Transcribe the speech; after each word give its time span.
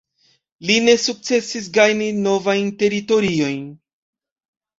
Li 0.69 0.77
ne 0.85 0.95
sukcesis 1.03 1.67
gajni 1.75 2.07
novajn 2.23 2.73
teritoriojn. 2.81 3.63